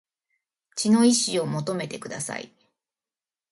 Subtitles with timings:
[0.75, 2.51] 血の遺志を求めてください